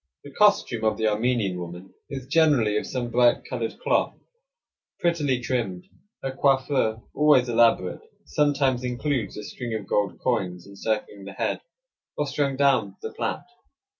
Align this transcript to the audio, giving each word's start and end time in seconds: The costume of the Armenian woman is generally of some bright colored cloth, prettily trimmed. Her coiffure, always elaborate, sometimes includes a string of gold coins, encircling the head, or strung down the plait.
The 0.23 0.31
costume 0.31 0.83
of 0.83 0.97
the 0.97 1.05
Armenian 1.07 1.59
woman 1.59 1.93
is 2.09 2.25
generally 2.25 2.75
of 2.77 2.87
some 2.87 3.11
bright 3.11 3.45
colored 3.45 3.77
cloth, 3.77 4.17
prettily 4.99 5.39
trimmed. 5.41 5.85
Her 6.23 6.31
coiffure, 6.31 7.03
always 7.13 7.47
elaborate, 7.47 8.01
sometimes 8.25 8.83
includes 8.83 9.37
a 9.37 9.43
string 9.43 9.75
of 9.75 9.85
gold 9.85 10.17
coins, 10.19 10.65
encircling 10.65 11.25
the 11.25 11.33
head, 11.33 11.61
or 12.17 12.25
strung 12.25 12.57
down 12.57 12.97
the 13.03 13.13
plait. 13.13 13.45